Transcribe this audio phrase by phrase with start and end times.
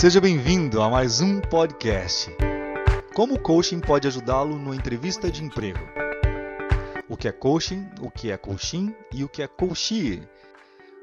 [0.00, 2.34] Seja bem-vindo a mais um podcast.
[3.14, 5.78] Como o coaching pode ajudá-lo numa entrevista de emprego?
[7.06, 10.22] O que é coaching, o que é coaching e o que é coaching?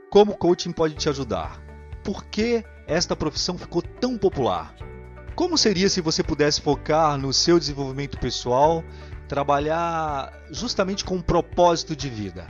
[0.10, 1.62] Como o coaching pode te ajudar?
[2.04, 4.76] Por que esta profissão ficou tão popular?
[5.36, 8.84] Como seria se você pudesse focar no seu desenvolvimento pessoal,
[9.28, 12.48] trabalhar justamente com um propósito de vida?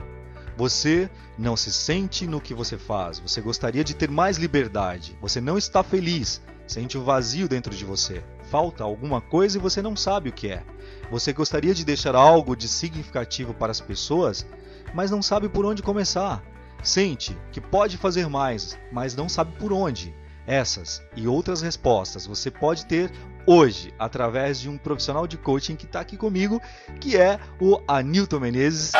[0.58, 1.08] Você
[1.38, 5.56] não se sente no que você faz, você gostaria de ter mais liberdade, você não
[5.56, 10.30] está feliz, sente um vazio dentro de você, falta alguma coisa e você não sabe
[10.30, 10.64] o que é.
[11.12, 14.44] Você gostaria de deixar algo de significativo para as pessoas,
[14.92, 16.42] mas não sabe por onde começar.
[16.82, 20.12] Sente que pode fazer mais, mas não sabe por onde.
[20.44, 23.12] Essas e outras respostas você pode ter
[23.46, 26.60] hoje através de um profissional de coaching que está aqui comigo,
[27.00, 28.90] que é o Anilton Menezes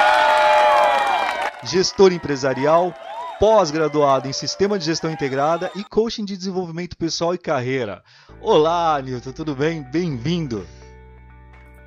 [1.65, 2.95] gestor empresarial,
[3.41, 8.03] pós-graduado em Sistema de Gestão Integrada e coaching de desenvolvimento pessoal e carreira.
[8.41, 9.83] Olá, Nilton, tudo bem?
[9.83, 10.67] Bem-vindo.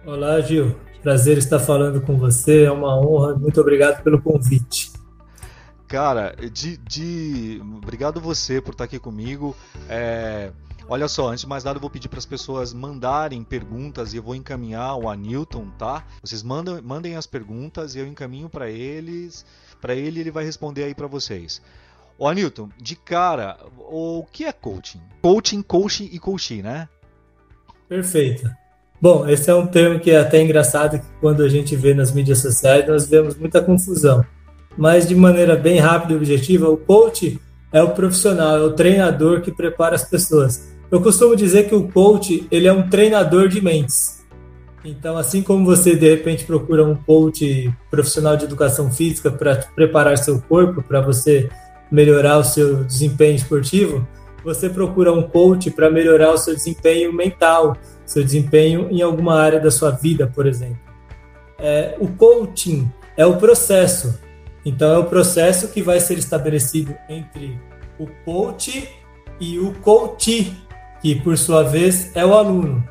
[0.06, 0.76] Olá, Gil.
[1.02, 3.36] Prazer estar falando com você, é uma honra.
[3.36, 4.92] Muito obrigado pelo convite.
[5.88, 7.62] Cara, de, de...
[7.78, 9.56] obrigado você por estar aqui comigo.
[9.90, 10.52] É...
[10.92, 14.18] Olha só, antes de mais nada, eu vou pedir para as pessoas mandarem perguntas e
[14.18, 16.04] eu vou encaminhar o Anilton, tá?
[16.22, 19.46] Vocês mandam, mandem as perguntas e eu encaminho para eles,
[19.80, 21.62] para ele ele vai responder aí para vocês.
[22.20, 25.00] Ô Anilton, de cara, o que é coaching?
[25.22, 26.90] Coaching, coaching e coaching, né?
[27.88, 28.52] Perfeito.
[29.00, 32.12] Bom, esse é um termo que é até engraçado que quando a gente vê nas
[32.12, 34.26] mídias sociais nós vemos muita confusão.
[34.78, 37.40] Mas de maneira bem rápida e objetiva, o coach
[37.72, 40.70] é o profissional, é o treinador que prepara as pessoas.
[40.92, 44.22] Eu costumo dizer que o coach ele é um treinador de mentes.
[44.84, 50.18] Então, assim como você de repente procura um coach profissional de educação física para preparar
[50.18, 51.50] seu corpo, para você
[51.90, 54.06] melhorar o seu desempenho esportivo,
[54.44, 59.60] você procura um coach para melhorar o seu desempenho mental, seu desempenho em alguma área
[59.60, 60.80] da sua vida, por exemplo.
[61.58, 64.20] É, o coaching é o processo.
[64.66, 67.58] Então, é o processo que vai ser estabelecido entre
[68.00, 68.90] o coach
[69.40, 70.56] e o coach,
[71.02, 72.88] que por sua vez é o aluno.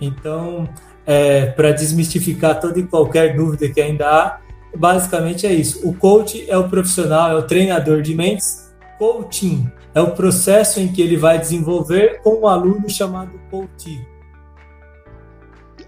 [0.00, 0.68] Então,
[1.06, 4.40] é, para desmistificar toda e qualquer dúvida que ainda há,
[4.76, 5.86] basicamente é isso.
[5.86, 8.72] O coach é o profissional, é o treinador de mentes.
[8.98, 14.06] Coaching é o processo em que ele vai desenvolver com um aluno chamado coach.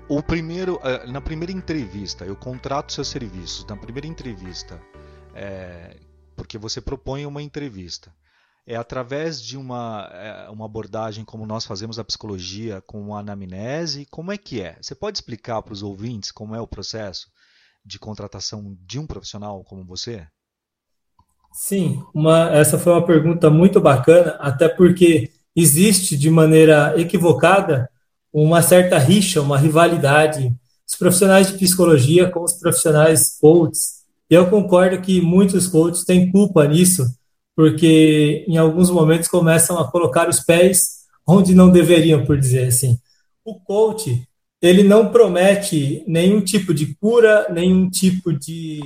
[0.08, 3.64] O primeiro, é, na primeira entrevista, eu contrato seus serviços.
[3.66, 4.78] Na primeira entrevista,
[5.34, 5.96] é,
[6.36, 8.12] porque você propõe uma entrevista
[8.66, 14.06] é através de uma, é, uma abordagem como nós fazemos a psicologia com a anamnese?
[14.10, 14.76] Como é que é?
[14.80, 17.28] Você pode explicar para os ouvintes como é o processo
[17.84, 20.26] de contratação de um profissional como você?
[21.52, 27.90] Sim, uma, essa foi uma pergunta muito bacana, até porque existe de maneira equivocada
[28.32, 30.56] uma certa rixa, uma rivalidade
[30.92, 34.02] os profissionais de psicologia com os profissionais coaches.
[34.28, 37.06] Eu concordo que muitos coaches têm culpa nisso,
[37.54, 42.98] porque em alguns momentos começam a colocar os pés onde não deveriam, por dizer assim.
[43.44, 44.26] O coach,
[44.60, 48.80] ele não promete nenhum tipo de cura, nenhum tipo de,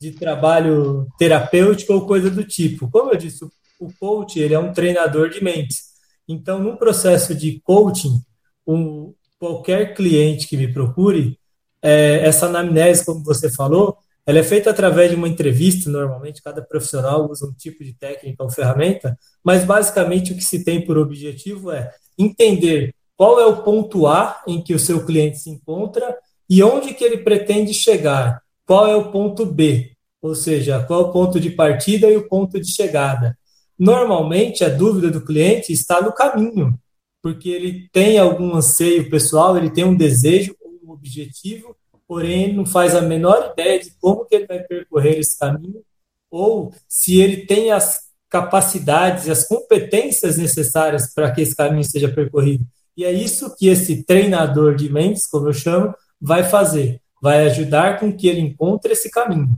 [0.00, 2.90] de trabalho terapêutico ou coisa do tipo.
[2.90, 3.44] Como eu disse,
[3.78, 5.90] o coach, ele é um treinador de mentes.
[6.28, 8.20] Então, no processo de coaching,
[8.66, 11.38] um, qualquer cliente que me procure,
[11.82, 16.62] é, essa anamnese, como você falou, ela é feita através de uma entrevista, normalmente, cada
[16.62, 20.98] profissional usa um tipo de técnica ou ferramenta, mas basicamente o que se tem por
[20.98, 26.16] objetivo é entender qual é o ponto A em que o seu cliente se encontra
[26.48, 29.92] e onde que ele pretende chegar, qual é o ponto B,
[30.22, 33.36] ou seja, qual é o ponto de partida e o ponto de chegada.
[33.78, 36.78] Normalmente, a dúvida do cliente está no caminho,
[37.22, 40.54] porque ele tem algum anseio pessoal, ele tem um desejo,
[40.84, 41.76] um objetivo,
[42.10, 45.80] porém não faz a menor ideia de como que ele vai percorrer esse caminho
[46.28, 52.12] ou se ele tem as capacidades e as competências necessárias para que esse caminho seja
[52.12, 52.66] percorrido.
[52.96, 58.00] E é isso que esse treinador de mentes, como eu chamo, vai fazer, vai ajudar
[58.00, 59.56] com que ele encontre esse caminho.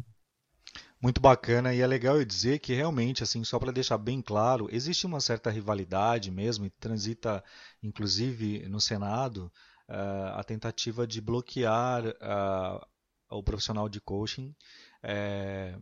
[1.00, 4.69] Muito bacana e é legal eu dizer que realmente, assim, só para deixar bem claro,
[4.70, 7.43] existe uma certa rivalidade mesmo e transita,
[7.82, 9.50] inclusive, no Senado,
[9.88, 12.87] uh, a tentativa de bloquear uh,
[13.31, 14.55] o profissional de coaching.
[15.02, 15.76] É,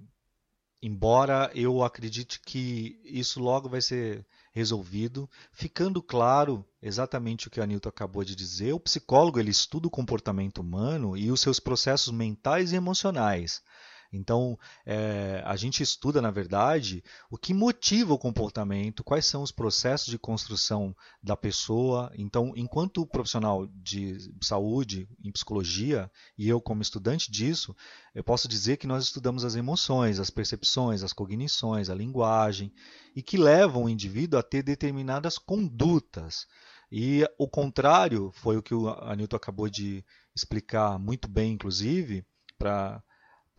[0.83, 7.67] embora eu acredite que isso logo vai ser resolvido, ficando claro exatamente o que a
[7.67, 12.13] Nilton acabou de dizer, o psicólogo ele estuda o comportamento humano e os seus processos
[12.13, 13.63] mentais e emocionais.
[14.13, 19.53] Então, é, a gente estuda, na verdade, o que motiva o comportamento, quais são os
[19.53, 22.11] processos de construção da pessoa.
[22.17, 27.75] Então, enquanto profissional de saúde, em psicologia, e eu como estudante disso,
[28.15, 32.73] eu posso dizer que nós estudamos as emoções, as percepções, as cognições, a linguagem,
[33.15, 36.47] e que levam o indivíduo a ter determinadas condutas.
[36.91, 40.05] E o contrário foi o que o Anilton acabou de
[40.35, 42.25] explicar muito bem, inclusive,
[42.59, 43.03] para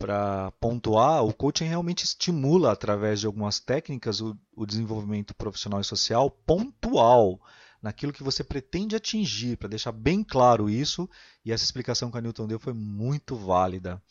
[0.02, 5.84] para pontuar, o coaching realmente estimula, através de algumas técnicas, o, o, desenvolvimento profissional e
[5.84, 7.40] social pontual,
[7.80, 11.08] naquilo que você pretende atingir, para deixar bem claro isso,
[11.44, 14.02] e essa explicação que a Newton deu foi muito válida.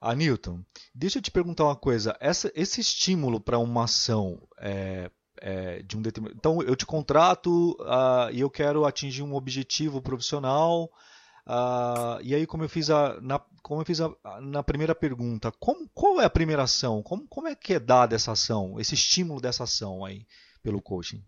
[0.00, 0.64] A Newton,
[0.94, 5.10] deixa eu te perguntar uma coisa, essa, esse estímulo para uma ação é,
[5.42, 6.38] é, de um determinado.
[6.38, 10.90] Então, eu te contrato uh, e eu quero atingir um objetivo profissional
[11.46, 14.10] Uh, e aí, como eu fiz, a, na, como eu fiz a,
[14.42, 17.02] na primeira pergunta, como, qual é a primeira ação?
[17.02, 20.26] Como, como é que é dada essa ação, esse estímulo dessa ação aí
[20.62, 21.22] pelo coaching?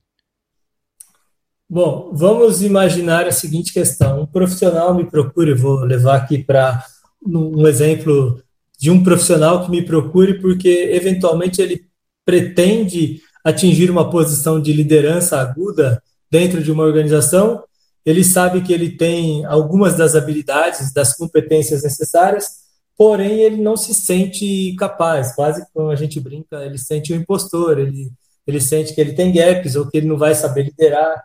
[1.71, 6.85] Bom, vamos imaginar a seguinte questão: um profissional me procura, vou levar aqui para
[7.25, 8.43] um exemplo
[8.79, 11.87] de um profissional que me procure porque eventualmente ele
[12.25, 17.63] pretende atingir uma posição de liderança aguda dentro de uma organização
[18.05, 23.95] ele sabe que ele tem algumas das habilidades, das competências necessárias, porém ele não se
[23.95, 28.11] sente capaz, quase como a gente brinca, ele sente um impostor, ele,
[28.47, 31.23] ele sente que ele tem gaps ou que ele não vai saber liderar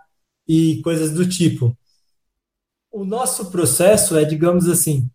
[0.47, 1.75] e coisas do tipo.
[2.91, 5.09] O nosso processo é, digamos assim,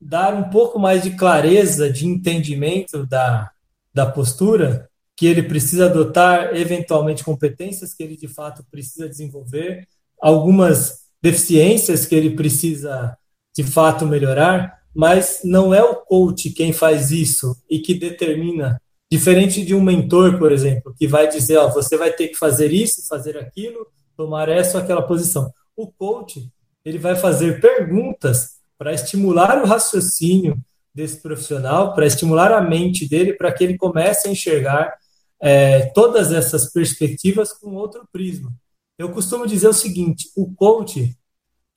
[0.00, 3.50] dar um pouco mais de clareza, de entendimento da,
[3.92, 9.86] da postura que ele precisa adotar, eventualmente competências que ele de fato precisa desenvolver,
[10.20, 13.16] algumas deficiências que ele precisa
[13.54, 18.80] de fato melhorar, mas não é o coach quem faz isso e que determina,
[19.10, 22.72] diferente de um mentor, por exemplo, que vai dizer, ó, você vai ter que fazer
[22.72, 23.86] isso, fazer aquilo,
[24.16, 25.52] tomar essa ou aquela posição.
[25.76, 26.50] O coach,
[26.84, 30.56] ele vai fazer perguntas para estimular o raciocínio
[30.94, 34.94] desse profissional, para estimular a mente dele, para que ele comece a enxergar
[35.40, 38.52] é, todas essas perspectivas com outro prisma.
[39.00, 41.16] Eu costumo dizer o seguinte: o coach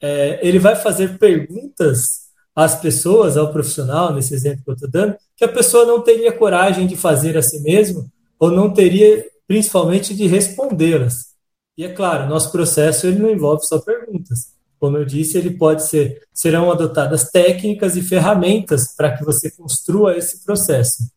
[0.01, 2.23] é, ele vai fazer perguntas
[2.53, 6.37] às pessoas, ao profissional, nesse exemplo que eu estou dando, que a pessoa não teria
[6.37, 11.33] coragem de fazer a si mesmo ou não teria, principalmente, de respondê-las.
[11.77, 14.51] E é claro, nosso processo ele não envolve só perguntas.
[14.77, 20.17] Como eu disse, ele pode ser, serão adotadas técnicas e ferramentas para que você construa
[20.17, 21.09] esse processo.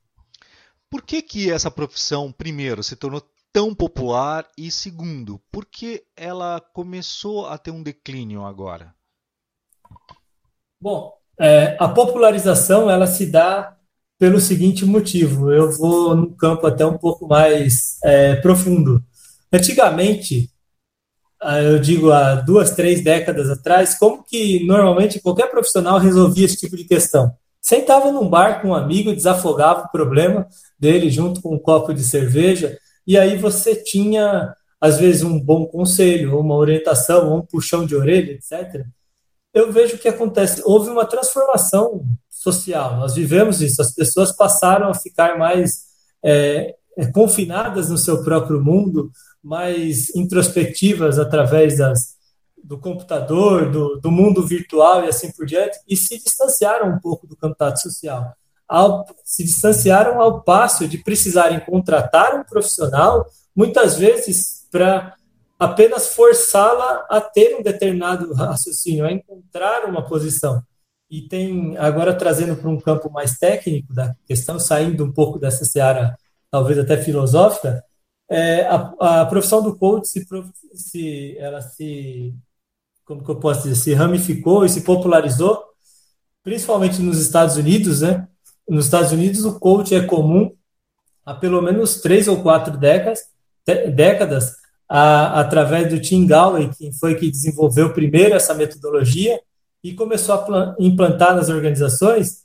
[0.88, 3.20] Por que que essa profissão, primeiro, se tornou
[3.56, 4.46] tão popular?
[4.58, 8.92] E segundo, por que ela começou a ter um declínio agora?
[10.78, 11.10] Bom,
[11.40, 13.74] é, a popularização ela se dá
[14.18, 15.50] pelo seguinte motivo.
[15.50, 19.02] Eu vou num campo até um pouco mais é, profundo.
[19.50, 20.50] Antigamente,
[21.64, 26.76] eu digo há duas, três décadas atrás, como que normalmente qualquer profissional resolvia esse tipo
[26.76, 27.34] de questão?
[27.62, 30.46] Sentava num bar com um amigo, desafogava o problema
[30.78, 35.66] dele junto com um copo de cerveja e aí você tinha, às vezes, um bom
[35.66, 38.84] conselho, uma orientação, um puxão de orelha, etc.
[39.54, 44.94] Eu vejo que acontece, houve uma transformação social, nós vivemos isso, as pessoas passaram a
[44.94, 45.86] ficar mais
[46.22, 49.10] é, é, confinadas no seu próprio mundo,
[49.42, 52.16] mais introspectivas através das,
[52.62, 57.26] do computador, do, do mundo virtual e assim por diante, e se distanciaram um pouco
[57.26, 58.34] do contato social
[58.68, 65.14] ao, se distanciaram ao passo de precisarem contratar um profissional, muitas vezes para
[65.58, 70.62] apenas forçá-la a ter um determinado raciocínio, a encontrar uma posição.
[71.08, 75.64] E tem, agora trazendo para um campo mais técnico da questão, saindo um pouco dessa
[75.64, 76.16] seara,
[76.50, 77.82] talvez até filosófica,
[78.28, 80.26] é, a, a profissão do coach se,
[80.74, 82.34] se, ela se,
[83.04, 85.62] como que eu posso dizer, se ramificou e se popularizou,
[86.42, 88.26] principalmente nos Estados Unidos, né?
[88.68, 90.52] Nos Estados Unidos, o coach é comum
[91.24, 93.20] há pelo menos três ou quatro décadas,
[93.94, 94.54] décadas
[94.88, 99.40] a, através do Tim Galloway, que foi que desenvolveu primeiro essa metodologia
[99.82, 102.44] e começou a implantar nas organizações.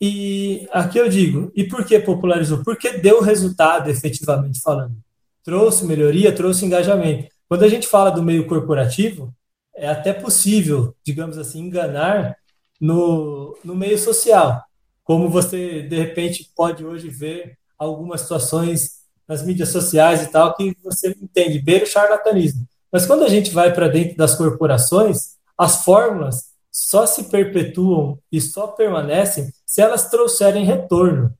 [0.00, 2.62] E aqui eu digo, e por que popularizou?
[2.64, 4.96] Porque deu resultado, efetivamente falando.
[5.42, 7.28] Trouxe melhoria, trouxe engajamento.
[7.48, 9.32] Quando a gente fala do meio corporativo,
[9.76, 12.36] é até possível, digamos assim, enganar
[12.80, 14.62] no, no meio social
[15.04, 20.76] como você de repente pode hoje ver algumas situações nas mídias sociais e tal que
[20.82, 22.66] você entende beira o charlatanismo.
[22.90, 28.40] Mas quando a gente vai para dentro das corporações, as fórmulas só se perpetuam e
[28.40, 31.32] só permanecem se elas trouxerem retorno.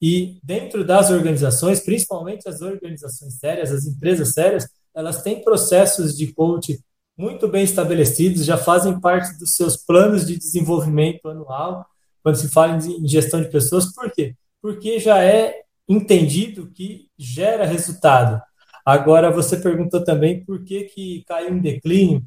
[0.00, 6.32] E dentro das organizações, principalmente as organizações sérias, as empresas sérias, elas têm processos de
[6.32, 6.78] coaching
[7.16, 11.84] muito bem estabelecidos, já fazem parte dos seus planos de desenvolvimento anual,
[12.22, 13.92] quando se fala em gestão de pessoas.
[13.92, 14.34] Por quê?
[14.60, 18.40] Porque já é entendido que gera resultado.
[18.84, 22.22] Agora, você perguntou também por que, que caiu em declínio.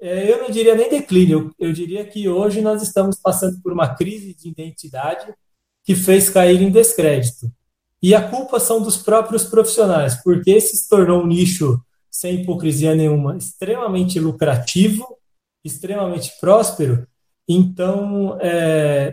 [0.00, 3.72] É, eu não diria nem declínio, eu, eu diria que hoje nós estamos passando por
[3.72, 5.26] uma crise de identidade
[5.84, 7.52] que fez cair em descrédito.
[8.02, 11.78] E a culpa são dos próprios profissionais, porque se tornou um nicho,
[12.10, 15.06] sem hipocrisia nenhuma, extremamente lucrativo,
[15.62, 17.06] extremamente próspero.
[17.52, 19.12] Então, é,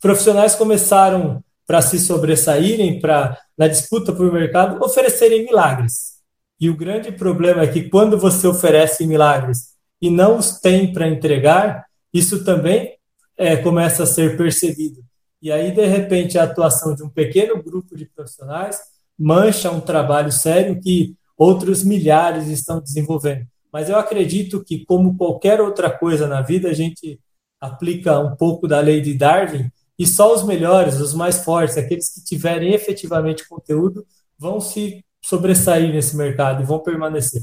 [0.00, 6.22] profissionais começaram, para se sobressaírem, para na disputa por mercado, oferecerem milagres.
[6.58, 11.06] E o grande problema é que quando você oferece milagres e não os tem para
[11.06, 12.96] entregar, isso também
[13.36, 15.04] é, começa a ser percebido.
[15.42, 18.80] E aí, de repente, a atuação de um pequeno grupo de profissionais
[19.18, 23.46] mancha um trabalho sério que outros milhares estão desenvolvendo.
[23.70, 27.20] Mas eu acredito que, como qualquer outra coisa na vida, a gente
[27.66, 32.12] aplica um pouco da lei de Darwin e só os melhores, os mais fortes, aqueles
[32.12, 34.06] que tiverem efetivamente conteúdo,
[34.38, 37.42] vão se sobressair nesse mercado e vão permanecer.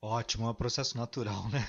[0.00, 1.66] Ótimo, é um processo natural, né?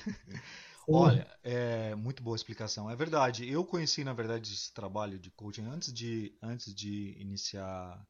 [0.89, 2.89] Olha, é muito boa explicação.
[2.89, 3.49] É verdade.
[3.49, 8.01] Eu conheci, na verdade, esse trabalho de coaching antes de, antes de iniciar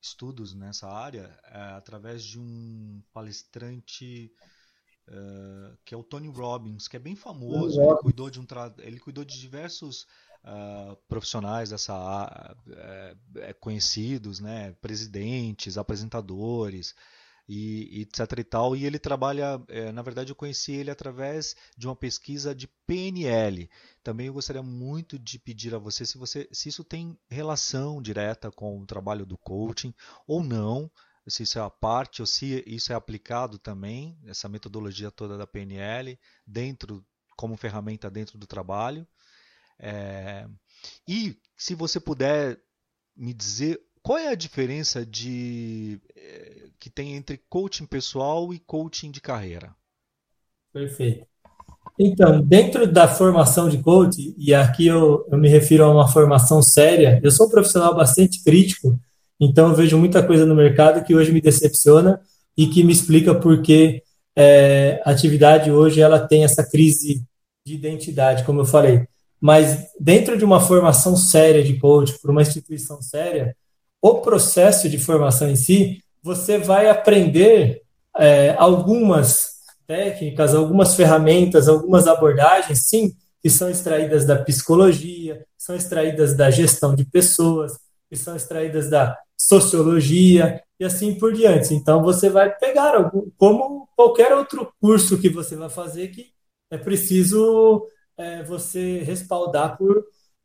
[0.00, 4.32] estudos nessa área, é, através de um palestrante
[5.08, 7.80] é, que é o Tony Robbins, que é bem famoso.
[7.80, 8.46] Ele cuidou de um
[8.78, 10.06] ele cuidou de diversos
[10.44, 16.92] uh, profissionais dessa uh, conhecidos, né, presidentes, apresentadores
[17.48, 18.74] e, etc e tal.
[18.74, 19.62] E ele trabalha,
[19.94, 23.70] na verdade, eu conheci ele através de uma pesquisa de PNL.
[24.02, 28.50] Também eu gostaria muito de pedir a você se, você se isso tem relação direta
[28.50, 29.94] com o trabalho do coaching
[30.26, 30.90] ou não,
[31.30, 35.46] se isso é a parte ou se isso é aplicado também, essa metodologia toda da
[35.46, 37.04] PNL, dentro
[37.36, 39.06] como ferramenta dentro do trabalho.
[39.78, 40.46] É,
[41.06, 42.58] e se você puder
[43.14, 49.10] me dizer qual é a diferença de eh, que tem entre coaching pessoal e coaching
[49.10, 49.74] de carreira?
[50.72, 51.26] Perfeito.
[51.98, 56.62] Então, dentro da formação de coaching, e aqui eu, eu me refiro a uma formação
[56.62, 58.96] séria, eu sou um profissional bastante crítico,
[59.40, 62.20] então eu vejo muita coisa no mercado que hoje me decepciona
[62.56, 64.02] e que me explica por que
[64.34, 67.22] é, a atividade hoje ela tem essa crise
[67.64, 69.06] de identidade, como eu falei.
[69.40, 73.56] Mas dentro de uma formação séria de coach, por uma instituição séria,
[74.00, 77.82] o processo de formação em si, você vai aprender
[78.18, 83.12] é, algumas técnicas, algumas ferramentas, algumas abordagens, sim,
[83.42, 87.78] que são extraídas da psicologia, são extraídas da gestão de pessoas,
[88.08, 91.74] que são extraídas da sociologia e assim por diante.
[91.74, 96.26] Então você vai pegar algum, como qualquer outro curso que você vai fazer que
[96.70, 100.04] é preciso é, você respaldar por,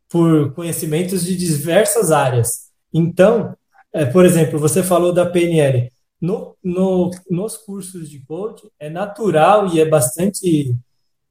[0.10, 2.70] por conhecimentos de diversas áreas.
[2.94, 3.56] Então,
[3.94, 5.92] é, por exemplo, você falou da PNL.
[6.20, 10.76] No, no, nos cursos de coaching, é natural e é bastante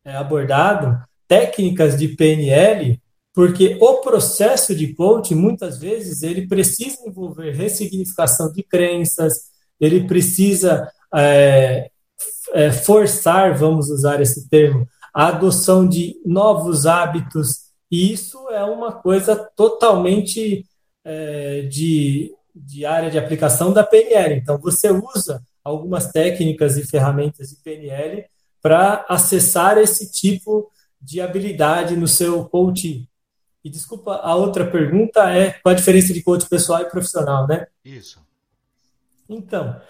[0.05, 3.01] é, abordado técnicas de PNL,
[3.41, 9.45] porque o processo de coaching, muitas vezes, ele precisa envolver ressignificação de crenças,
[9.81, 11.91] ele precisa é,
[12.53, 18.93] é, forçar, vamos usar esse termo, a adoção de novos hábitos, e isso é uma
[18.93, 20.67] coisa totalmente
[21.03, 24.35] é, de, de área de aplicação da PNL.
[24.35, 28.27] Então, você usa algumas técnicas e ferramentas de PNL
[28.61, 30.71] para acessar esse tipo
[31.01, 33.09] de habilidade no seu coach.
[33.65, 37.67] E desculpa, a outra pergunta é qual a diferença de coach pessoal e profissional, né?
[37.85, 38.21] Isso.
[39.29, 39.81] Então,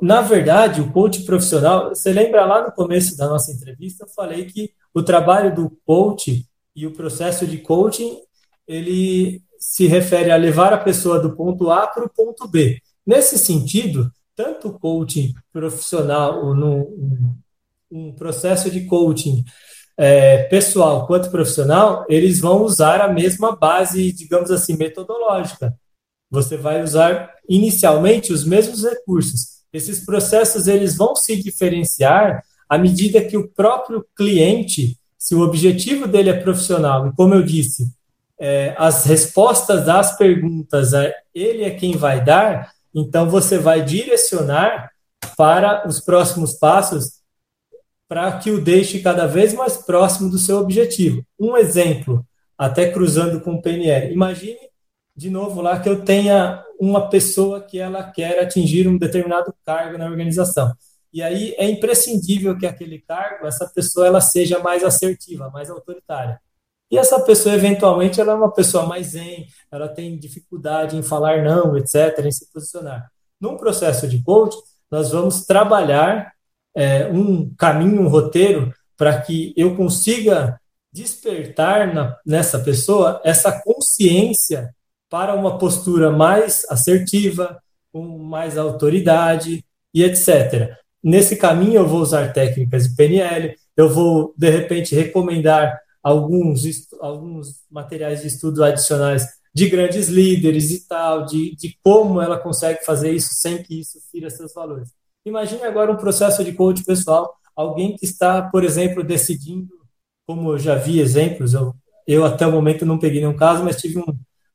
[0.00, 4.46] na verdade, o coach profissional, você lembra lá no começo da nossa entrevista, eu falei
[4.46, 8.18] que o trabalho do coach e o processo de coaching,
[8.66, 12.80] ele se refere a levar a pessoa do ponto A para o ponto B.
[13.06, 17.38] Nesse sentido, tanto o coaching profissional, no,
[17.90, 19.44] um processo de coaching
[19.96, 25.74] é, pessoal quanto profissional, eles vão usar a mesma base, digamos assim, metodológica.
[26.30, 29.62] Você vai usar inicialmente os mesmos recursos.
[29.72, 36.06] Esses processos eles vão se diferenciar à medida que o próprio cliente, se o objetivo
[36.06, 37.92] dele é profissional, e como eu disse,
[38.38, 44.90] é, as respostas às perguntas, é, ele é quem vai dar, então você vai direcionar
[45.36, 47.21] para os próximos passos
[48.12, 51.24] para que o deixe cada vez mais próximo do seu objetivo.
[51.40, 52.22] Um exemplo,
[52.58, 54.12] até cruzando com o PNL.
[54.12, 54.58] Imagine,
[55.16, 59.96] de novo, lá que eu tenha uma pessoa que ela quer atingir um determinado cargo
[59.96, 60.74] na organização.
[61.10, 66.38] E aí é imprescindível que aquele cargo, essa pessoa, ela seja mais assertiva, mais autoritária.
[66.90, 71.42] E essa pessoa, eventualmente, ela é uma pessoa mais zen, ela tem dificuldade em falar
[71.42, 73.10] não, etc., em se posicionar.
[73.40, 76.30] Num processo de coaching, nós vamos trabalhar
[76.74, 80.60] é, um caminho, um roteiro, para que eu consiga
[80.92, 84.74] despertar na, nessa pessoa essa consciência
[85.08, 87.60] para uma postura mais assertiva,
[87.92, 90.76] com mais autoridade e etc.
[91.02, 96.62] Nesse caminho, eu vou usar técnicas de PNL, eu vou, de repente, recomendar alguns,
[97.00, 102.84] alguns materiais de estudo adicionais de grandes líderes e tal, de, de como ela consegue
[102.84, 104.88] fazer isso sem que isso fira seus valores.
[105.24, 109.68] Imagine agora um processo de coach pessoal, alguém que está, por exemplo, decidindo,
[110.26, 111.74] como eu já vi exemplos, eu,
[112.06, 114.04] eu até o momento não peguei nenhum caso, mas tive um,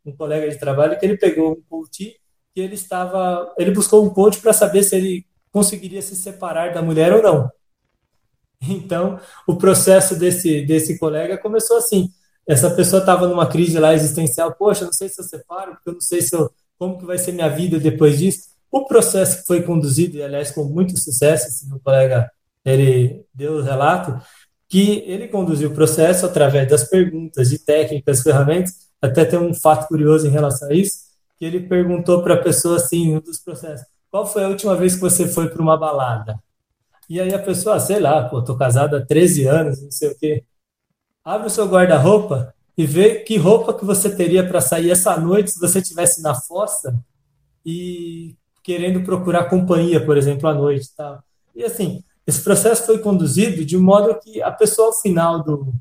[0.05, 2.15] um colega de trabalho que ele pegou um coach
[2.53, 6.81] que ele estava, ele buscou um coach para saber se ele conseguiria se separar da
[6.81, 7.51] mulher ou não.
[8.62, 12.09] Então, o processo desse desse colega começou assim.
[12.47, 15.93] Essa pessoa estava numa crise lá existencial, poxa, não sei se eu separo, porque eu
[15.93, 18.57] não sei se eu, como que vai ser minha vida depois disso.
[18.77, 22.29] O processo que foi conduzido, e aliás com muito sucesso, esse meu colega
[22.63, 24.22] ele deu o relato,
[24.69, 29.88] que ele conduziu o processo através das perguntas, de técnicas, ferramentas, até tem um fato
[29.88, 31.07] curioso em relação a isso,
[31.39, 34.93] que ele perguntou para a pessoa assim, um dos processos, qual foi a última vez
[34.93, 36.39] que você foi para uma balada?
[37.10, 40.12] E aí a pessoa, ah, sei lá, pô, tô casada há 13 anos, não sei
[40.12, 40.43] o quê.
[41.25, 45.51] Abre o seu guarda-roupa e vê que roupa que você teria para sair essa noite
[45.51, 46.93] se você estivesse na fossa
[47.65, 48.36] e
[48.67, 50.93] querendo procurar companhia, por exemplo, à noite.
[50.93, 51.24] Tá?
[51.55, 55.74] E assim, esse processo foi conduzido de modo que a pessoa, ao final do,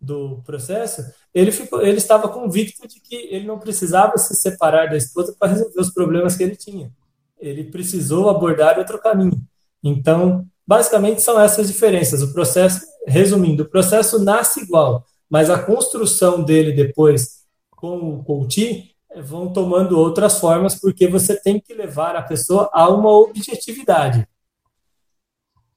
[0.00, 1.04] do processo,
[1.34, 5.52] ele, ficou, ele estava convicto de que ele não precisava se separar da esposa para
[5.52, 6.90] resolver os problemas que ele tinha.
[7.38, 9.38] Ele precisou abordar outro caminho.
[9.84, 12.22] Então, basicamente são essas diferenças.
[12.22, 18.88] O processo, resumindo, o processo nasce igual, mas a construção dele depois com o coaching
[19.16, 24.26] vão tomando outras formas, porque você tem que levar a pessoa a uma objetividade.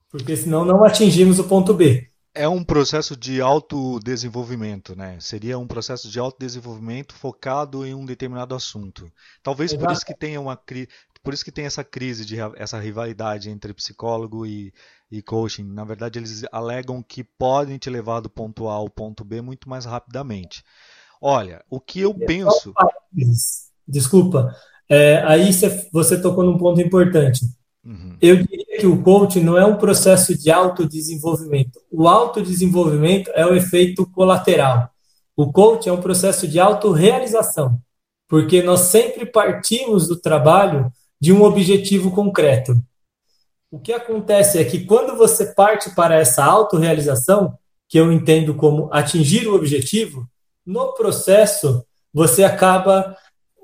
[0.10, 5.20] Porque senão não atingimos o ponto B é um processo de autodesenvolvimento, né?
[5.20, 9.12] Seria um processo de autodesenvolvimento focado em um determinado assunto.
[9.44, 9.86] Talvez Exato.
[9.86, 10.60] por isso que tenha uma
[11.24, 14.74] por isso que tem essa crise de essa rivalidade entre psicólogo e,
[15.12, 15.64] e coaching.
[15.64, 19.70] Na verdade, eles alegam que podem te levar do ponto A ao ponto B muito
[19.70, 20.64] mais rapidamente.
[21.26, 22.74] Olha, o que eu é penso.
[23.88, 24.54] Desculpa,
[24.90, 25.52] é, aí
[25.90, 27.46] você tocou num ponto importante.
[27.86, 28.18] Uhum.
[28.22, 31.80] Eu diria que o coaching não é um processo de autodesenvolvimento.
[31.90, 34.90] O autodesenvolvimento é o efeito colateral.
[35.34, 37.80] O coaching é um processo de autorrealização,
[38.28, 42.76] porque nós sempre partimos do trabalho de um objetivo concreto.
[43.72, 47.58] O que acontece é que quando você parte para essa autorrealização,
[47.88, 50.28] que eu entendo como atingir o objetivo,
[50.66, 53.18] no processo você acaba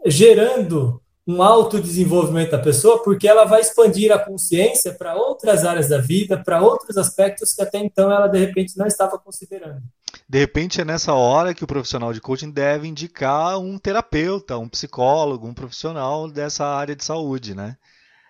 [0.05, 5.99] gerando um autodesenvolvimento da pessoa, porque ela vai expandir a consciência para outras áreas da
[5.99, 9.83] vida, para outros aspectos que até então ela de repente não estava considerando.
[10.27, 14.67] De repente é nessa hora que o profissional de coaching deve indicar um terapeuta, um
[14.67, 17.77] psicólogo, um profissional dessa área de saúde, né?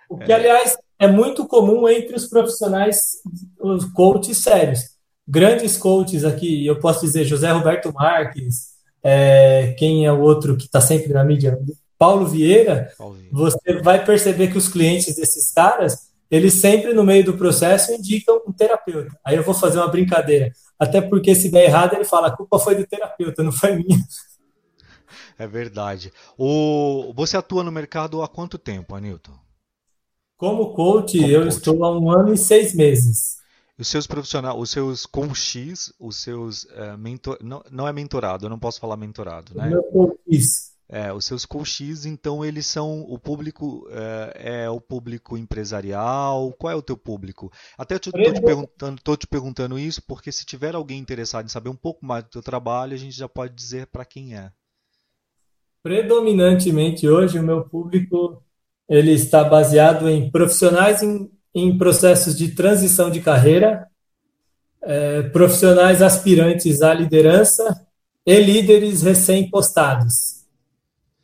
[0.10, 0.36] O que, é.
[0.36, 3.22] aliás, é muito comum entre os profissionais,
[3.60, 4.99] os coaches sérios.
[5.30, 8.70] Grandes coaches aqui, eu posso dizer José Roberto Marques,
[9.04, 11.60] é, quem é o outro que está sempre na mídia?
[12.00, 17.04] Paulo Vieira, Paulo Vieira, você vai perceber que os clientes desses caras, eles sempre no
[17.04, 19.16] meio do processo indicam um terapeuta.
[19.24, 20.52] Aí eu vou fazer uma brincadeira.
[20.80, 24.04] Até porque se der errado, ele fala, a culpa foi do terapeuta, não foi minha.
[25.38, 26.12] É verdade.
[26.38, 27.14] O...
[27.16, 29.34] Você atua no mercado há quanto tempo, Anilton?
[30.36, 31.54] Como coach, Como eu coach.
[31.54, 33.39] estou há um ano e seis meses.
[33.80, 38.50] Os seus profissionais, os seus coaches, os seus uh, mentor, não, não é mentorado, eu
[38.50, 39.72] não posso falar mentorado, né?
[40.92, 46.52] É, os seus coaches, então, eles são o público, é, é, o público empresarial?
[46.54, 47.52] Qual é o teu público?
[47.78, 51.76] Até estou te, perguntando, te perguntando isso, porque se tiver alguém interessado em saber um
[51.76, 54.52] pouco mais do teu trabalho, a gente já pode dizer para quem é.
[55.84, 58.44] Predominantemente hoje o meu público
[58.90, 63.88] ele está baseado em profissionais em, em processos de transição de carreira,
[64.82, 67.86] é, profissionais aspirantes à liderança
[68.26, 70.40] e líderes recém-postados.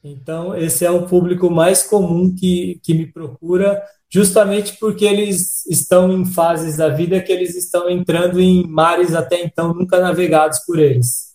[0.04, 6.12] Então, esse é o público mais comum que, que me procura, justamente porque eles estão
[6.12, 10.78] em fases da vida que eles estão entrando em mares até então nunca navegados por
[10.78, 11.34] eles.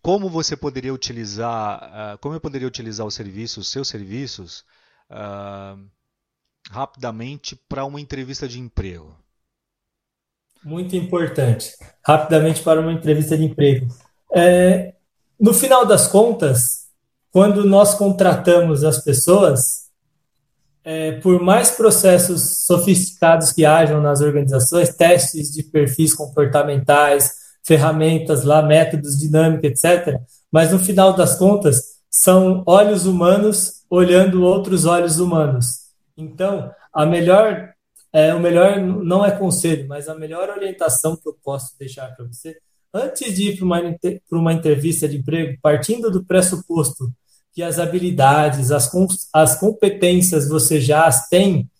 [0.00, 4.64] como você poderia utilizar, uh, como eu poderia utilizar o serviço, os seus serviços,
[5.10, 5.76] uh,
[6.70, 9.16] rapidamente para uma entrevista de emprego?
[10.64, 11.72] Muito importante.
[12.04, 13.86] Rapidamente para uma entrevista de emprego.
[14.34, 14.94] É,
[15.38, 16.88] no final das contas,
[17.30, 19.88] quando nós contratamos as pessoas,
[20.84, 27.32] é, por mais processos sofisticados que hajam nas organizações, testes de perfis comportamentais,
[27.64, 30.20] ferramentas lá, métodos dinâmicos, etc.
[30.50, 35.87] Mas no final das contas, são olhos humanos olhando outros olhos humanos.
[36.18, 37.72] Então, a melhor,
[38.12, 42.26] é, o melhor não é conselho, mas a melhor orientação que eu posso deixar para
[42.26, 42.58] você,
[42.92, 43.80] antes de ir para uma,
[44.32, 47.12] uma entrevista de emprego, partindo do pressuposto
[47.52, 48.90] que as habilidades, as,
[49.32, 51.70] as competências você já as tem,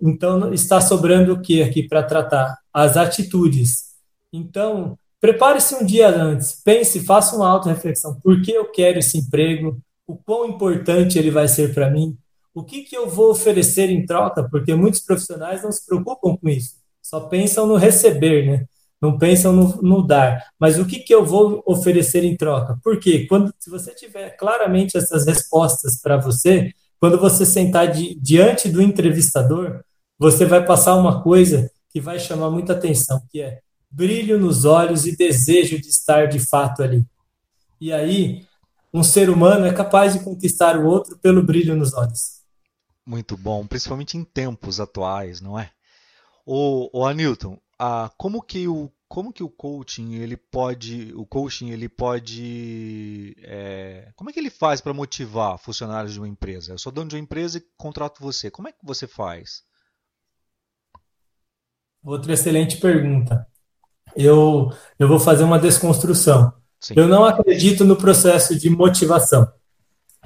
[0.00, 2.58] então está sobrando o que aqui para tratar?
[2.72, 3.94] As atitudes.
[4.30, 8.20] Então, prepare-se um dia antes, pense, faça uma auto-reflexão.
[8.20, 9.80] Por que eu quero esse emprego?
[10.06, 12.16] O quão importante ele vai ser para mim?
[12.56, 14.48] O que, que eu vou oferecer em troca?
[14.48, 18.64] Porque muitos profissionais não se preocupam com isso, só pensam no receber, né?
[18.98, 22.78] não pensam no, no, dar, mas o que, que eu vou oferecer em troca?
[22.82, 28.70] Porque quando se você tiver claramente essas respostas para você, quando você sentar di, diante
[28.70, 29.82] do entrevistador,
[30.18, 35.06] você vai passar uma coisa que vai chamar muita atenção, que é brilho nos olhos
[35.06, 37.04] e desejo de estar de fato ali.
[37.78, 38.46] E aí,
[38.94, 42.35] um ser humano é capaz de conquistar o outro pelo brilho nos olhos.
[43.06, 45.70] Muito bom, principalmente em tempos atuais, não é?
[46.44, 51.70] O, o Anilton, ah, como que o como que o coaching ele pode o coaching
[51.70, 56.72] ele pode é, como é que ele faz para motivar funcionários de uma empresa?
[56.72, 58.50] Eu sou dono de uma empresa e contrato você.
[58.50, 59.62] Como é que você faz?
[62.02, 63.46] Outra excelente pergunta.
[64.16, 66.52] Eu eu vou fazer uma desconstrução.
[66.80, 66.94] Sim.
[66.96, 69.46] eu não acredito no processo de motivação.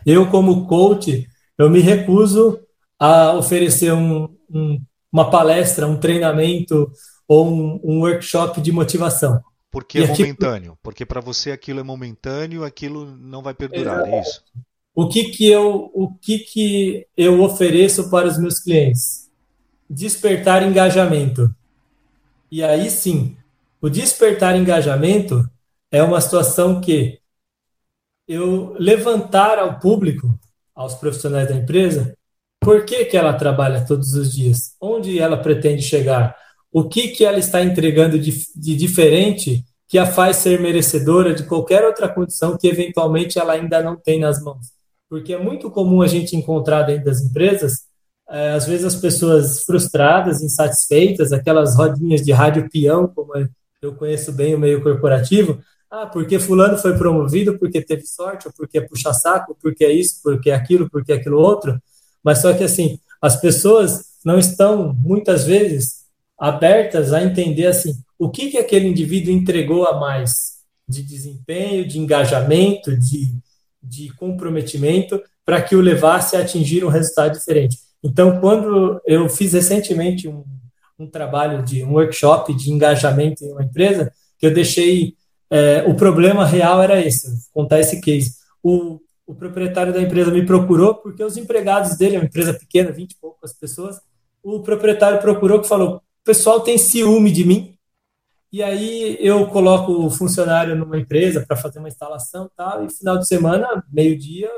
[0.06, 2.58] Eu como coach eu me recuso
[3.00, 4.78] a oferecer um, um,
[5.10, 6.92] uma palestra um treinamento
[7.26, 9.42] ou um, um workshop de motivação.
[9.70, 10.78] Porque é momentâneo.
[10.82, 14.42] Porque para você aquilo é momentâneo, aquilo não vai perdurar, é isso?
[14.94, 19.30] O que que eu o que que eu ofereço para os meus clientes?
[19.88, 21.54] Despertar engajamento.
[22.50, 23.36] E aí sim,
[23.80, 25.48] o despertar engajamento
[25.90, 27.18] é uma situação que
[28.26, 30.38] eu levantar ao público,
[30.74, 32.16] aos profissionais da empresa,
[32.60, 34.74] por que, que ela trabalha todos os dias?
[34.80, 36.36] Onde ela pretende chegar?
[36.72, 41.42] o que, que ela está entregando de, de diferente que a faz ser merecedora de
[41.44, 44.66] qualquer outra condição que eventualmente ela ainda não tem nas mãos.
[45.08, 47.88] Porque é muito comum a gente encontrar dentro das empresas,
[48.28, 53.32] é, às vezes as pessoas frustradas, insatisfeitas, aquelas rodinhas de rádio peão, como
[53.82, 55.58] eu conheço bem o meio corporativo,
[55.90, 59.90] ah, porque fulano foi promovido, porque teve sorte, ou porque é puxa saco, porque é
[59.90, 61.76] isso, porque é aquilo, porque é aquilo outro.
[62.22, 66.00] Mas só que assim, as pessoas não estão muitas vezes
[66.38, 71.98] abertas a entender assim o que, que aquele indivíduo entregou a mais de desempenho, de
[71.98, 73.34] engajamento, de,
[73.82, 77.78] de comprometimento para que o levasse a atingir um resultado diferente.
[78.02, 80.44] Então, quando eu fiz recentemente um,
[80.98, 85.14] um trabalho de um workshop de engajamento em uma empresa, que eu deixei
[85.50, 88.34] é, o problema real era esse, contar esse case.
[88.62, 92.90] O, o proprietário da empresa me procurou porque os empregados dele, é uma empresa pequena,
[92.90, 94.00] 20 e poucas pessoas,
[94.42, 97.76] o proprietário procurou que falou: o pessoal tem ciúme de mim.
[98.52, 102.90] E aí eu coloco o funcionário numa empresa para fazer uma instalação e tal, e
[102.90, 104.50] final de semana, meio-dia,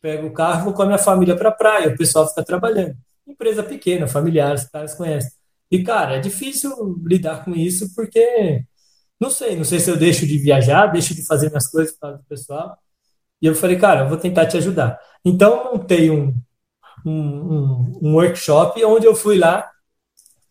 [0.00, 2.96] pego o carro, vou com a minha família para a praia, o pessoal fica trabalhando.
[3.26, 5.30] Empresa pequena, familiar, os caras conhecem.
[5.70, 6.72] E, cara, é difícil
[7.04, 8.64] lidar com isso porque,
[9.20, 12.16] não sei, não sei se eu deixo de viajar, deixo de fazer minhas coisas para
[12.16, 12.78] o pessoal.
[13.44, 14.98] E eu falei, cara, eu vou tentar te ajudar.
[15.22, 16.34] Então, montei um,
[17.04, 19.70] um, um, workshop onde eu fui lá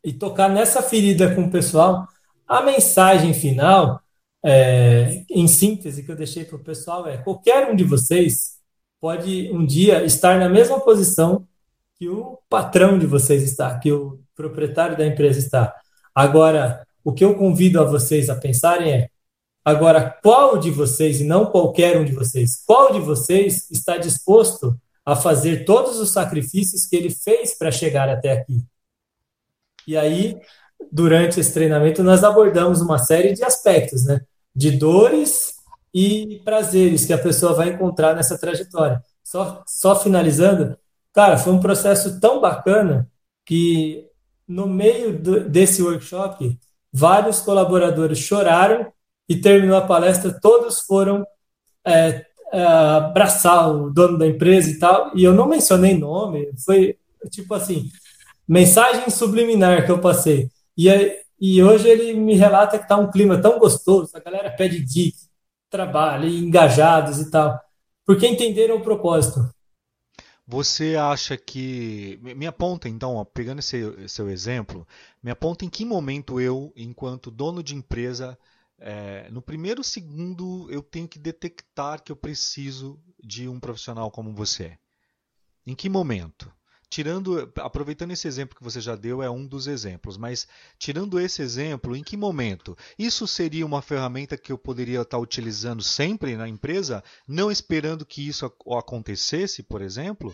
[0.03, 2.07] e tocar nessa ferida com o pessoal.
[2.47, 3.99] A mensagem final,
[4.45, 8.59] é, em síntese, que eu deixei para o pessoal é: qualquer um de vocês
[9.01, 11.47] pode um dia estar na mesma posição
[11.95, 15.73] que o patrão de vocês está, que o proprietário da empresa está.
[16.13, 19.09] Agora, o que eu convido a vocês a pensarem é:
[19.63, 24.79] agora, qual de vocês, e não qualquer um de vocês, qual de vocês está disposto
[25.05, 28.63] a fazer todos os sacrifícios que ele fez para chegar até aqui?
[29.87, 30.39] E aí,
[30.91, 34.21] durante esse treinamento, nós abordamos uma série de aspectos, né?
[34.55, 35.55] De dores
[35.93, 39.01] e prazeres que a pessoa vai encontrar nessa trajetória.
[39.23, 40.77] Só, só finalizando,
[41.13, 43.09] cara, foi um processo tão bacana
[43.45, 44.07] que
[44.47, 46.57] no meio do, desse workshop,
[46.91, 48.91] vários colaboradores choraram
[49.33, 51.25] e terminou a palestra, todos foram
[51.85, 56.97] é, é, abraçar o dono da empresa e tal, e eu não mencionei nome, foi
[57.29, 57.89] tipo assim,
[58.47, 60.49] mensagem subliminar que eu passei.
[60.77, 60.87] E,
[61.39, 65.29] e hoje ele me relata que está um clima tão gostoso, a galera pede dicas,
[65.69, 67.59] trabalho, engajados e tal,
[68.05, 69.49] porque entenderam o propósito.
[70.45, 72.19] Você acha que.
[72.21, 74.85] Me aponta, então, pegando esse seu exemplo,
[75.21, 78.37] me aponta em que momento eu, enquanto dono de empresa,
[78.83, 84.33] é, no primeiro segundo eu tenho que detectar que eu preciso de um profissional como
[84.33, 84.77] você.
[85.65, 86.51] Em que momento?
[86.93, 91.41] tirando, aproveitando esse exemplo que você já deu, é um dos exemplos, mas tirando esse
[91.41, 92.77] exemplo, em que momento?
[92.99, 98.27] Isso seria uma ferramenta que eu poderia estar utilizando sempre na empresa, não esperando que
[98.27, 98.45] isso
[98.77, 100.31] acontecesse, por exemplo?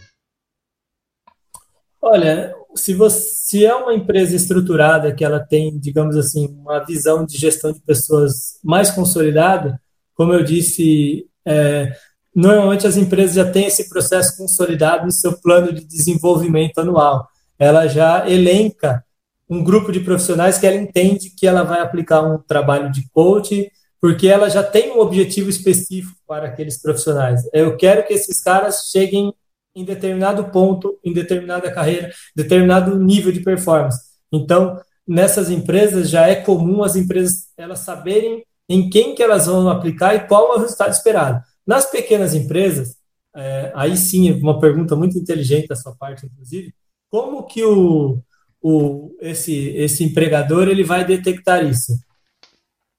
[2.02, 7.26] Olha, se você se é uma empresa estruturada que ela tem, digamos assim, uma visão
[7.26, 9.82] de gestão de pessoas mais consolidada,
[10.14, 11.92] como eu disse, é,
[12.36, 17.28] normalmente as empresas já têm esse processo consolidado no seu plano de desenvolvimento anual.
[17.58, 19.04] Ela já elenca
[19.50, 23.68] um grupo de profissionais que ela entende que ela vai aplicar um trabalho de coach,
[24.00, 27.42] porque ela já tem um objetivo específico para aqueles profissionais.
[27.52, 29.34] Eu quero que esses caras cheguem
[29.80, 34.02] em determinado ponto, em determinada carreira, determinado nível de performance.
[34.32, 39.70] Então, nessas empresas já é comum as empresas elas saberem em quem que elas vão
[39.70, 41.42] aplicar e qual é o resultado esperado.
[41.66, 42.98] Nas pequenas empresas,
[43.36, 46.74] é, aí sim, uma pergunta muito inteligente da sua parte, inclusive,
[47.10, 48.22] como que o,
[48.62, 51.94] o, esse, esse empregador ele vai detectar isso?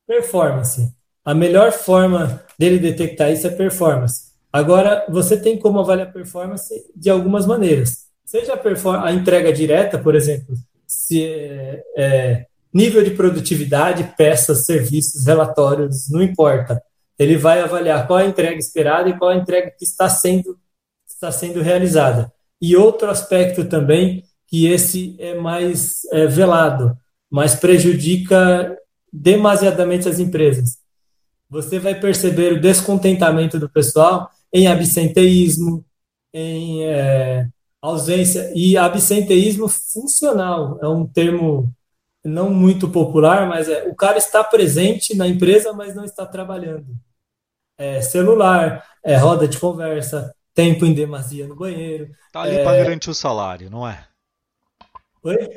[0.07, 0.93] Performance.
[1.25, 4.30] A melhor forma dele detectar isso é performance.
[4.53, 8.07] Agora, você tem como avaliar performance de algumas maneiras.
[8.25, 10.55] Seja a, a entrega direta, por exemplo,
[10.87, 16.83] se é, é, nível de produtividade, peças, serviços, relatórios, não importa
[17.21, 20.59] ele vai avaliar qual a entrega esperada e qual a entrega que está sendo,
[21.07, 22.33] está sendo realizada.
[22.59, 26.97] E outro aspecto também, que esse é mais é, velado,
[27.31, 28.75] mas prejudica
[29.13, 30.79] demasiadamente as empresas.
[31.51, 35.85] Você vai perceber o descontentamento do pessoal em absenteísmo,
[36.33, 37.49] em é,
[37.81, 41.73] ausência, e absenteísmo funcional, é um termo
[42.25, 46.87] não muito popular, mas é o cara está presente na empresa, mas não está trabalhando
[47.79, 52.11] é, celular, é, roda de conversa, tempo em demasia no banheiro.
[52.27, 52.65] Está ali é...
[52.65, 54.07] para garantir o salário, não é?
[55.23, 55.49] Oi?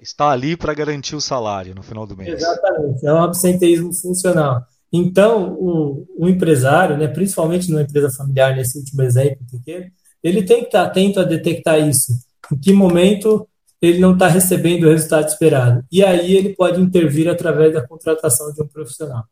[0.00, 2.34] Está ali para garantir o salário no final do mês.
[2.34, 4.64] Exatamente, é um absenteísmo funcional.
[4.92, 9.86] Então, o, o empresário, né, principalmente numa empresa familiar, nesse último exemplo pequeno,
[10.22, 12.12] ele tem que estar atento a detectar isso.
[12.52, 13.46] Em que momento
[13.80, 15.84] ele não está recebendo o resultado esperado.
[15.90, 19.24] E aí ele pode intervir através da contratação de um profissional.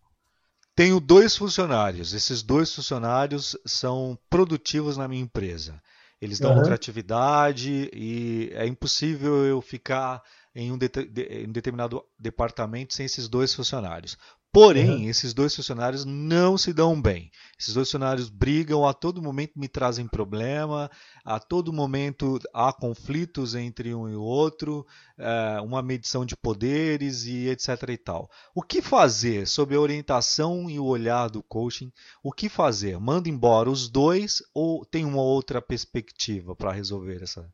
[0.75, 2.13] Tenho dois funcionários.
[2.13, 5.81] Esses dois funcionários são produtivos na minha empresa.
[6.21, 6.59] Eles dão uhum.
[6.59, 10.23] lucratividade e é impossível eu ficar
[10.55, 10.91] em um, de,
[11.29, 14.17] em um determinado departamento sem esses dois funcionários.
[14.53, 15.09] Porém, uhum.
[15.11, 17.31] esses dois funcionários não se dão bem.
[17.61, 20.91] Esses dois funcionários brigam, a todo momento me trazem problema,
[21.25, 24.87] a todo momento há conflitos entre um e o outro,
[25.19, 27.69] é, uma medição de poderes e etc.
[27.91, 28.31] e tal.
[28.55, 31.93] O que fazer sob a orientação e o olhar do coaching?
[32.23, 32.99] O que fazer?
[32.99, 37.47] Manda embora os dois ou tem uma outra perspectiva para resolver essa?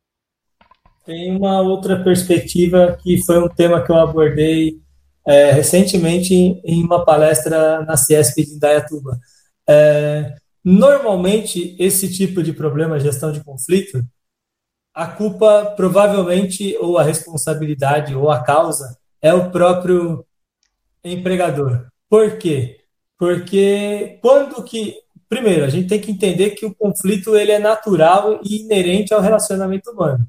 [1.04, 4.80] Tem uma outra perspectiva que foi um tema que eu abordei
[5.26, 9.18] é, recentemente em uma palestra na Ciesp de Indaiatuba.
[9.68, 14.04] É, normalmente, esse tipo de problema, gestão de conflito,
[14.94, 20.24] a culpa provavelmente, ou a responsabilidade, ou a causa, é o próprio
[21.04, 21.86] empregador.
[22.08, 22.80] Por quê?
[23.18, 25.00] Porque quando que...
[25.28, 29.20] Primeiro, a gente tem que entender que o conflito ele é natural e inerente ao
[29.22, 30.26] relacionamento humano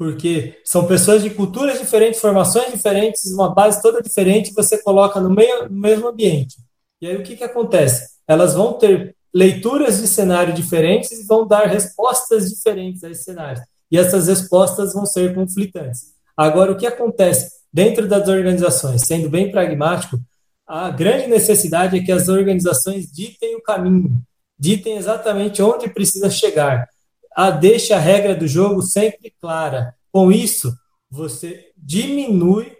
[0.00, 5.28] porque são pessoas de culturas diferentes, formações diferentes, uma base toda diferente, você coloca no,
[5.28, 6.56] meio, no mesmo ambiente.
[7.02, 8.08] E aí o que, que acontece?
[8.26, 13.62] Elas vão ter leituras de cenário diferentes e vão dar respostas diferentes a esse cenário.
[13.92, 16.14] E essas respostas vão ser conflitantes.
[16.34, 20.18] Agora, o que acontece dentro das organizações, sendo bem pragmático,
[20.66, 24.18] a grande necessidade é que as organizações ditem o caminho,
[24.58, 26.88] ditem exatamente onde precisa chegar
[27.34, 29.94] a, deixa a regra do jogo sempre clara.
[30.12, 30.74] Com isso,
[31.10, 32.72] você diminui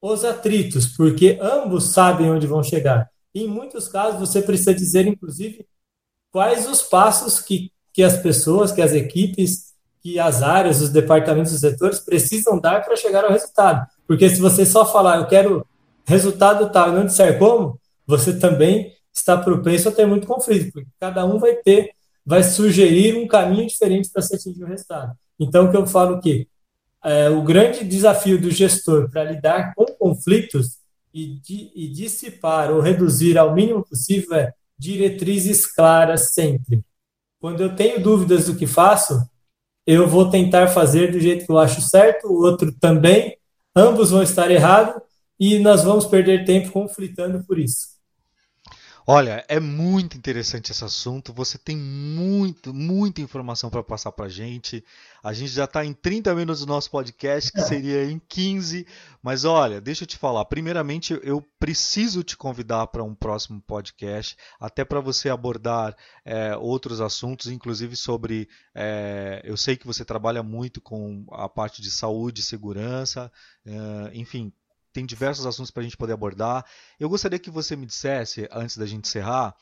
[0.00, 3.08] os atritos, porque ambos sabem onde vão chegar.
[3.34, 5.66] Em muitos casos, você precisa dizer, inclusive,
[6.30, 11.52] quais os passos que, que as pessoas, que as equipes, que as áreas, os departamentos,
[11.52, 13.86] os setores precisam dar para chegar ao resultado.
[14.06, 15.66] Porque se você só falar, eu quero
[16.06, 20.88] resultado tal e não disser como, você também está propenso a ter muito conflito, porque
[21.00, 21.90] cada um vai ter,
[22.26, 25.16] vai sugerir um caminho diferente para se atingir o resultado.
[25.38, 26.48] Então, que eu falo que
[27.04, 30.78] é, o grande desafio do gestor para lidar com conflitos
[31.14, 36.84] e, di, e dissipar ou reduzir ao mínimo possível é diretrizes claras sempre.
[37.40, 39.14] Quando eu tenho dúvidas do que faço,
[39.86, 43.38] eu vou tentar fazer do jeito que eu acho certo, o outro também,
[43.74, 45.00] ambos vão estar errados
[45.38, 47.95] e nós vamos perder tempo conflitando por isso.
[49.08, 51.32] Olha, é muito interessante esse assunto.
[51.32, 54.84] Você tem muito, muita informação para passar para a gente.
[55.22, 58.84] A gente já está em 30 minutos do nosso podcast, que seria em 15.
[59.22, 60.44] Mas olha, deixa eu te falar.
[60.46, 67.00] Primeiramente, eu preciso te convidar para um próximo podcast, até para você abordar é, outros
[67.00, 68.48] assuntos, inclusive sobre.
[68.74, 73.30] É, eu sei que você trabalha muito com a parte de saúde e segurança,
[73.64, 74.52] é, enfim
[74.96, 76.64] tem diversos assuntos para a gente poder abordar.
[76.98, 79.54] Eu gostaria que você me dissesse, antes da gente encerrar,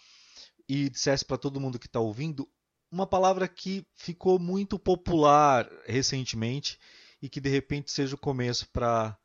[0.69, 2.49] e dissesse para todo mundo que está ouvindo,
[2.89, 6.79] uma palavra que ficou muito popular recentemente
[7.21, 9.19] e que de repente seja o começo para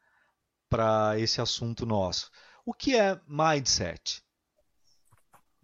[1.20, 2.32] esse assunto nosso.
[2.66, 4.24] O que é mindset?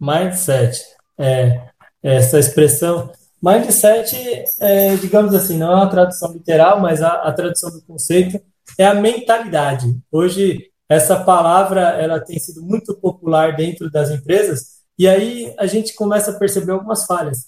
[0.00, 0.80] Mindset.
[1.18, 3.12] É, essa expressão.
[3.42, 4.16] Mindset,
[4.60, 8.40] é, digamos assim, não é uma tradução literal, mas a, a tradução do conceito
[8.78, 9.98] é a mentalidade.
[10.10, 15.94] Hoje, essa palavra ela tem sido muito popular dentro das empresas e aí a gente
[15.94, 17.46] começa a perceber algumas falhas.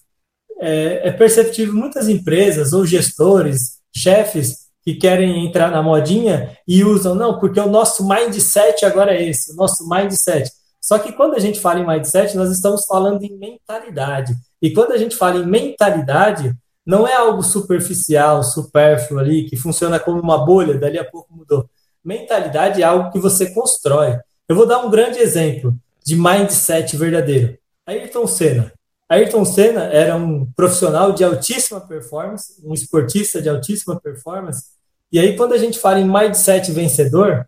[0.61, 7.15] É, é perceptível muitas empresas ou gestores, chefes que querem entrar na modinha e usam,
[7.15, 10.51] não, porque o nosso mindset agora é esse, o nosso mindset.
[10.81, 14.35] Só que quando a gente fala em mindset, nós estamos falando em mentalidade.
[14.61, 16.55] E quando a gente fala em mentalidade,
[16.89, 21.69] não é algo superficial, supérfluo ali, que funciona como uma bolha, dali a pouco mudou.
[22.03, 24.19] Mentalidade é algo que você constrói.
[24.49, 27.59] Eu vou dar um grande exemplo de mindset verdadeiro.
[27.87, 28.73] Ayrton Senna.
[29.07, 34.69] Ayrton Senna era um profissional de altíssima performance, um esportista de altíssima performance.
[35.13, 37.47] E aí, quando a gente fala em mindset vencedor,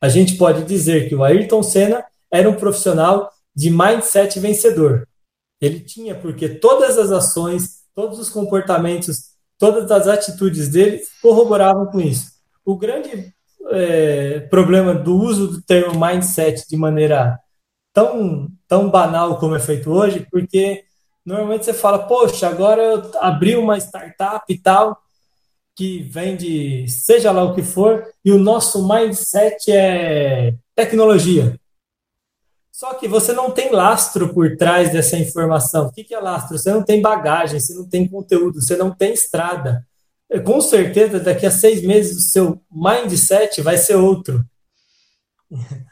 [0.00, 5.06] a gente pode dizer que o Ayrton Senna era um profissional de mindset vencedor.
[5.60, 12.00] Ele tinha, porque todas as ações, todos os comportamentos, todas as atitudes dele corroboravam com
[12.00, 12.30] isso.
[12.64, 13.34] O grande
[13.72, 17.36] é, problema do uso do termo mindset de maneira
[17.92, 20.84] tão, tão banal como é feito hoje, porque
[21.26, 24.96] normalmente você fala, poxa, agora eu abri uma startup e tal,
[25.74, 31.58] que vende seja lá o que for, e o nosso mindset é tecnologia.
[32.78, 35.86] Só que você não tem lastro por trás dessa informação.
[35.86, 36.56] O que é lastro?
[36.56, 39.84] Você não tem bagagem, você não tem conteúdo, você não tem estrada.
[40.44, 44.44] Com certeza, daqui a seis meses, o seu mindset vai ser outro.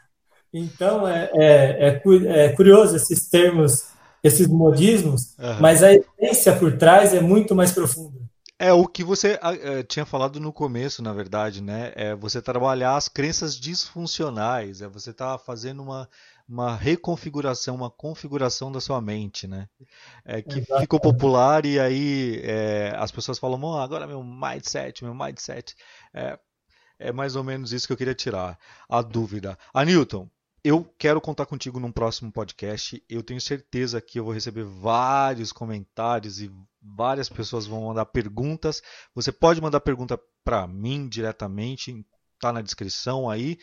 [0.53, 3.89] Então, é, é, é, é curioso esses termos,
[4.23, 5.59] esses modismos, uhum.
[5.59, 8.17] mas a essência por trás é muito mais profunda.
[8.57, 11.91] É o que você é, tinha falado no começo, na verdade, né?
[11.95, 16.09] É você trabalhar as crenças disfuncionais, é você estar tá fazendo uma,
[16.47, 19.67] uma reconfiguração, uma configuração da sua mente, né?
[20.23, 20.81] É, que Exatamente.
[20.81, 25.75] ficou popular e aí é, as pessoas falam, oh, agora meu mindset, meu mindset.
[26.13, 26.39] É,
[26.99, 28.57] é mais ou menos isso que eu queria tirar,
[28.89, 29.57] a dúvida.
[29.73, 30.29] Anilton,
[30.63, 33.01] eu quero contar contigo num próximo podcast.
[33.07, 38.81] Eu tenho certeza que eu vou receber vários comentários e várias pessoas vão mandar perguntas.
[39.13, 42.05] Você pode mandar pergunta para mim diretamente,
[42.39, 43.57] tá na descrição aí.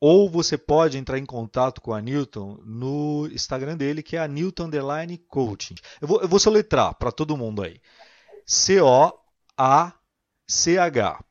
[0.00, 4.28] Ou você pode entrar em contato com a Newton no Instagram dele, que é a
[4.28, 5.74] Newton Underline Coaching.
[6.00, 7.80] Eu vou, eu vou soletrar para todo mundo aí.
[8.46, 9.94] C-O-A-C-H,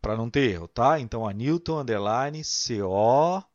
[0.01, 0.99] para não ter erro, tá?
[0.99, 3.47] Então, a Newton Underline C-O-A-C-H.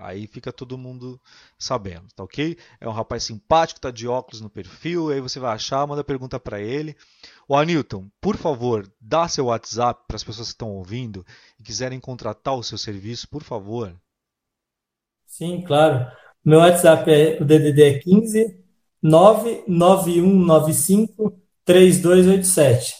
[0.00, 1.20] Aí fica todo mundo
[1.58, 2.56] sabendo, tá ok?
[2.80, 6.40] É um rapaz simpático, tá de óculos no perfil, aí você vai achar, manda pergunta
[6.40, 6.96] para ele.
[7.46, 11.24] O Anilton, por favor, dá seu WhatsApp para as pessoas que estão ouvindo
[11.58, 13.94] e quiserem contratar o seu serviço, por favor.
[15.26, 16.10] Sim, claro.
[16.42, 18.58] Meu WhatsApp é o DDD é 15
[19.02, 22.94] 99195 3287.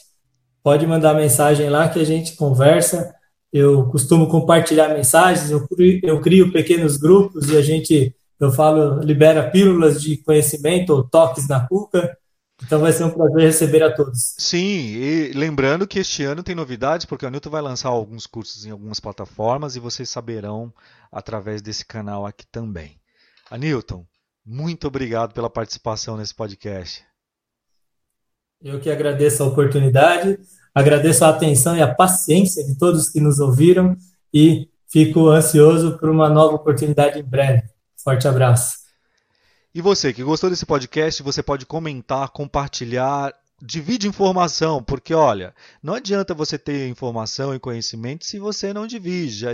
[0.62, 3.14] Pode mandar mensagem lá que a gente conversa
[3.53, 9.01] eu costumo compartilhar mensagens, eu crio, eu crio pequenos grupos e a gente, eu falo,
[9.01, 12.16] libera pílulas de conhecimento ou toques na cuca.
[12.62, 14.34] Então vai ser um prazer receber a todos.
[14.38, 18.66] Sim, e lembrando que este ano tem novidades, porque a Newton vai lançar alguns cursos
[18.66, 20.72] em algumas plataformas e vocês saberão
[21.11, 23.01] através desse canal aqui também.
[23.51, 24.05] Anilton,
[24.44, 27.05] muito obrigado pela participação nesse podcast.
[28.62, 30.38] Eu que agradeço a oportunidade.
[30.75, 33.97] Agradeço a atenção e a paciência de todos que nos ouviram
[34.33, 37.62] e fico ansioso por uma nova oportunidade em breve.
[38.03, 38.75] Forte abraço.
[39.75, 45.95] E você que gostou desse podcast, você pode comentar, compartilhar, divide informação, porque olha, não
[45.95, 49.31] adianta você ter informação e conhecimento se você não divide.
[49.31, 49.51] Já,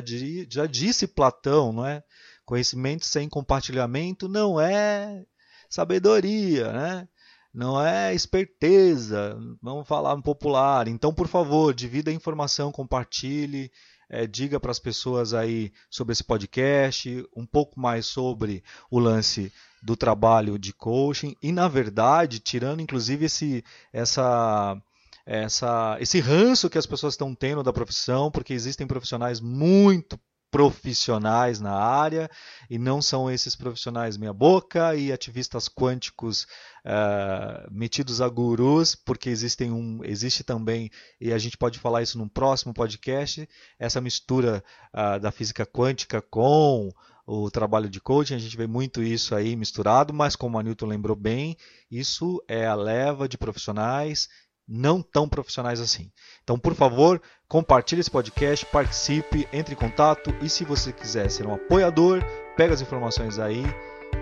[0.48, 2.02] já disse Platão, não é?
[2.44, 5.24] Conhecimento sem compartilhamento não é
[5.68, 7.08] sabedoria, né?
[7.56, 10.86] Não é esperteza, vamos falar popular.
[10.88, 13.72] Então, por favor, divida a informação, compartilhe,
[14.10, 19.50] é, diga para as pessoas aí sobre esse podcast, um pouco mais sobre o lance
[19.82, 24.76] do trabalho de coaching e, na verdade, tirando inclusive esse, essa,
[25.24, 31.60] essa, esse ranço que as pessoas estão tendo da profissão, porque existem profissionais muito profissionais
[31.60, 32.30] na área
[32.70, 36.46] e não são esses profissionais meia boca e ativistas quânticos
[36.84, 40.90] uh, metidos a gurus, porque existem um, existe também,
[41.20, 44.62] e a gente pode falar isso num próximo podcast, essa mistura
[44.94, 46.92] uh, da física quântica com
[47.26, 50.86] o trabalho de coaching, a gente vê muito isso aí misturado, mas como a Newton
[50.86, 51.56] lembrou bem,
[51.90, 54.28] isso é a leva de profissionais
[54.66, 56.10] não tão profissionais assim.
[56.42, 61.46] Então, por favor, compartilhe esse podcast, participe, entre em contato e se você quiser ser
[61.46, 62.22] um apoiador,
[62.56, 63.62] pega as informações aí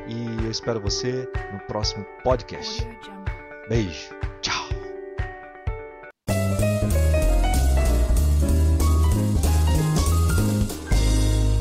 [0.08, 2.86] e eu espero você no próximo podcast.
[3.68, 4.33] Beijo.